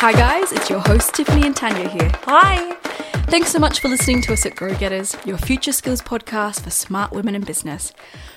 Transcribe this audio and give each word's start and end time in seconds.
Hi, 0.00 0.12
guys, 0.12 0.50
it's 0.50 0.70
your 0.70 0.80
host 0.80 1.12
Tiffany 1.12 1.46
and 1.46 1.54
Tanya 1.54 1.86
here. 1.86 2.10
Hi. 2.22 2.74
Thanks 3.26 3.52
so 3.52 3.58
much 3.58 3.80
for 3.80 3.88
listening 3.88 4.22
to 4.22 4.32
us 4.32 4.46
at 4.46 4.56
Grow 4.56 4.74
Getters, 4.74 5.14
your 5.26 5.36
future 5.36 5.72
skills 5.72 6.00
podcast 6.00 6.62
for 6.62 6.70
smart 6.70 7.12
women 7.12 7.34
in 7.34 7.42
business. 7.42 7.92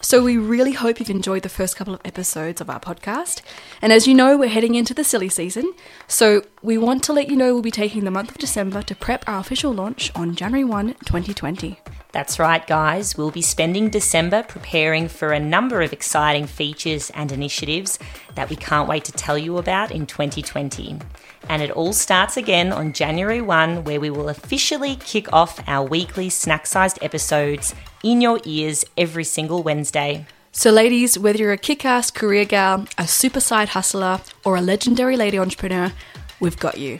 So, 0.00 0.22
we 0.22 0.36
really 0.36 0.70
hope 0.70 1.00
you've 1.00 1.10
enjoyed 1.10 1.42
the 1.42 1.48
first 1.48 1.74
couple 1.74 1.94
of 1.94 2.00
episodes 2.04 2.60
of 2.60 2.70
our 2.70 2.78
podcast. 2.78 3.42
And 3.82 3.92
as 3.92 4.06
you 4.06 4.14
know, 4.14 4.36
we're 4.36 4.48
heading 4.48 4.76
into 4.76 4.94
the 4.94 5.02
silly 5.02 5.28
season. 5.28 5.72
So, 6.06 6.44
we 6.62 6.78
want 6.78 7.02
to 7.02 7.12
let 7.12 7.28
you 7.28 7.34
know 7.34 7.54
we'll 7.54 7.62
be 7.62 7.72
taking 7.72 8.04
the 8.04 8.12
month 8.12 8.30
of 8.30 8.38
December 8.38 8.82
to 8.82 8.94
prep 8.94 9.28
our 9.28 9.40
official 9.40 9.72
launch 9.72 10.12
on 10.14 10.36
January 10.36 10.62
1, 10.62 10.94
2020. 11.06 11.80
That's 12.18 12.40
right, 12.40 12.66
guys. 12.66 13.16
We'll 13.16 13.30
be 13.30 13.42
spending 13.42 13.90
December 13.90 14.42
preparing 14.42 15.06
for 15.06 15.30
a 15.30 15.38
number 15.38 15.82
of 15.82 15.92
exciting 15.92 16.48
features 16.48 17.10
and 17.10 17.30
initiatives 17.30 17.96
that 18.34 18.50
we 18.50 18.56
can't 18.56 18.88
wait 18.88 19.04
to 19.04 19.12
tell 19.12 19.38
you 19.38 19.56
about 19.56 19.92
in 19.92 20.04
2020. 20.04 20.98
And 21.48 21.62
it 21.62 21.70
all 21.70 21.92
starts 21.92 22.36
again 22.36 22.72
on 22.72 22.92
January 22.92 23.40
1, 23.40 23.84
where 23.84 24.00
we 24.00 24.10
will 24.10 24.28
officially 24.28 24.96
kick 24.96 25.32
off 25.32 25.62
our 25.68 25.86
weekly 25.86 26.28
snack 26.28 26.66
sized 26.66 26.98
episodes 27.02 27.72
in 28.02 28.20
your 28.20 28.40
ears 28.44 28.84
every 28.96 29.22
single 29.22 29.62
Wednesday. 29.62 30.26
So, 30.50 30.72
ladies, 30.72 31.16
whether 31.16 31.38
you're 31.38 31.52
a 31.52 31.56
kick 31.56 31.84
ass 31.84 32.10
career 32.10 32.44
gal, 32.44 32.88
a 32.98 33.06
super 33.06 33.38
side 33.38 33.68
hustler, 33.68 34.22
or 34.44 34.56
a 34.56 34.60
legendary 34.60 35.16
lady 35.16 35.38
entrepreneur, 35.38 35.92
we've 36.40 36.58
got 36.58 36.78
you. 36.78 36.98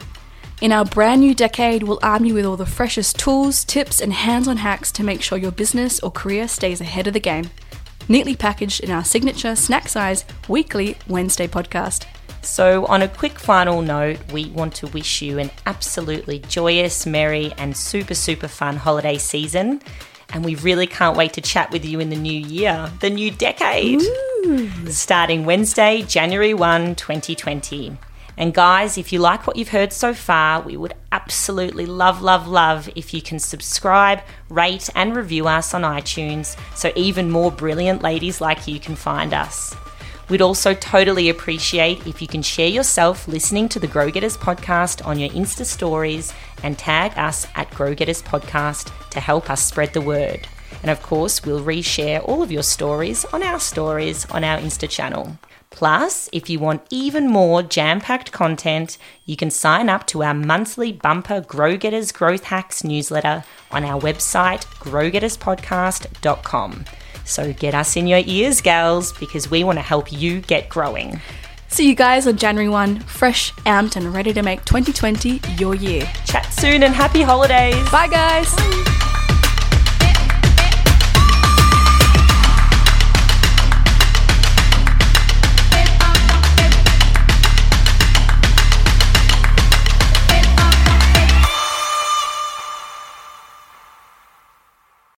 In 0.61 0.73
our 0.73 0.85
brand 0.85 1.21
new 1.21 1.37
decade, 1.37 1.85
we'll 1.85 2.01
arm 2.03 2.25
you 2.25 2.35
with 2.35 2.45
all 2.45 2.57
the 2.57 2.67
freshest 2.67 3.17
tools, 3.17 3.65
tips, 3.65 4.01
and 4.01 4.13
hands 4.13 4.49
on 4.49 4.57
hacks 4.57 4.91
to 4.91 5.05
make 5.05 5.23
sure 5.23 5.39
your 5.39 5.53
business 5.53 6.01
or 6.01 6.11
career 6.11 6.49
stays 6.49 6.81
ahead 6.81 7.07
of 7.07 7.13
the 7.13 7.21
game. 7.21 7.49
Neatly 8.09 8.37
packaged 8.37 8.81
in 8.81 8.91
our 8.91 9.05
signature 9.05 9.55
snack 9.55 9.89
size 9.89 10.25
weekly 10.49 10.97
Wednesday 11.07 11.47
podcast. 11.47 12.07
So, 12.43 12.87
on 12.87 13.03
a 13.03 13.09
quick 13.09 13.39
final 13.39 13.83
note, 13.83 14.19
we 14.33 14.47
want 14.47 14.75
to 14.77 14.89
wish 14.89 15.23
you 15.23 15.39
an 15.39 15.53
absolutely 15.67 16.41
joyous, 16.41 17.07
merry, 17.07 17.53
and 17.57 17.77
super, 17.77 18.15
super 18.15 18.49
fun 18.49 18.79
holiday 18.79 19.17
season. 19.17 19.81
And 20.31 20.45
we 20.45 20.57
really 20.57 20.89
can't 20.89 21.17
wait 21.17 21.35
to 21.35 21.41
chat 21.41 21.71
with 21.71 21.85
you 21.85 22.01
in 22.01 22.11
the 22.11 22.17
new 22.17 22.33
year, 22.33 22.91
the 23.01 23.11
new 23.11 23.31
decade, 23.31 24.03
Ooh. 24.03 24.91
starting 24.91 25.45
Wednesday, 25.45 26.03
January 26.03 26.53
1, 26.53 26.97
2020. 26.97 27.97
And 28.39 28.55
guys, 28.55 28.97
if 28.97 29.13
you 29.13 29.19
like 29.19 29.49
what 29.49 29.57
you've 29.57 29.71
heard 29.71 29.93
so 29.93 30.15
far, 30.15 30.63
we 30.63 30.77
would 30.77 30.95
absolutely 31.11 31.87
love, 31.87 32.23
love, 32.23 32.47
love 32.47 32.89
if 32.95 33.13
you 33.13 33.21
can 33.21 33.41
subscribe, 33.41 34.21
rate, 34.49 34.89
and 34.95 35.17
review 35.17 35.49
us 35.49 35.75
on 35.75 35.83
iTunes 35.83 36.57
so 36.77 36.93
even 36.95 37.33
more 37.33 37.51
brilliant 37.51 38.01
ladies 38.01 38.41
like 38.41 38.69
you 38.69 38.79
can 38.79 38.95
find 38.95 39.35
us. 39.35 39.75
We'd 40.29 40.41
also 40.41 40.73
totally 40.73 41.31
appreciate 41.31 42.07
if 42.07 42.23
you 42.23 42.29
can 42.29 42.43
share 42.43 42.69
yourself 42.69 43.27
listening 43.27 43.69
to 43.71 43.81
the 43.81 43.89
Grow 43.89 44.09
Getters 44.09 44.37
podcast 44.37 45.05
on 45.05 45.19
your 45.19 45.31
Insta 45.31 45.65
stories 45.65 46.33
and 46.63 46.79
tag 46.79 47.19
us 47.19 47.45
at 47.57 47.71
Grow 47.73 47.93
Getters 47.93 48.23
Podcast 48.23 48.93
to 49.11 49.19
help 49.19 49.51
us 49.51 49.67
spread 49.67 49.95
the 49.95 50.01
word. 50.01 50.47
And 50.83 50.91
of 50.91 51.03
course, 51.03 51.45
we'll 51.45 51.65
reshare 51.65 52.27
all 52.27 52.43
of 52.43 52.53
your 52.53 52.63
stories 52.63 53.25
on 53.27 53.43
our 53.43 53.61
stories 53.61 54.25
on 54.31 54.45
our 54.45 54.59
Insta 54.59 54.89
channel. 54.89 55.39
Plus, 55.71 56.31
if 56.33 56.49
you 56.49 56.59
want 56.59 56.83
even 56.91 57.29
more 57.29 57.63
jam 57.63 58.01
packed 58.01 58.33
content, 58.33 58.99
you 59.27 59.37
can 59.37 59.51
sign 59.51 59.89
up 59.89 60.07
to 60.09 60.23
our 60.23 60.35
monthly 60.35 60.93
bumper 60.93 61.41
Grow 61.41 61.77
Getters 61.77 62.11
Growth 62.11 62.45
Hacks 62.45 62.83
newsletter 62.83 63.45
on 63.71 63.85
our 63.85 64.01
website, 64.01 64.65
growgetterspodcast.com. 64.81 66.85
So 67.25 67.53
get 67.53 67.75
us 67.75 67.97
in 67.97 68.07
your 68.07 68.23
ears, 68.25 68.63
gals, 68.63 69.13
because 69.13 69.51
we 69.51 69.63
want 69.63 69.79
to 69.79 69.83
help 69.83 70.11
you 70.11 70.41
get 70.41 70.71
growing. 70.71 71.21
See 71.69 71.87
you 71.87 71.95
guys 71.95 72.27
on 72.27 72.39
January 72.39 72.71
1, 72.71 73.01
fresh, 73.01 73.53
amped, 73.67 73.97
and 73.97 74.15
ready 74.15 74.33
to 74.33 74.43
make 74.43 74.65
2020 74.65 75.41
your 75.59 75.75
year. 75.75 76.11
Chat 76.25 76.51
soon 76.53 76.83
and 76.83 76.95
happy 76.95 77.21
holidays. 77.21 77.91
Bye, 77.91 78.09
guys. 78.09 78.55
Bye. 78.57 78.88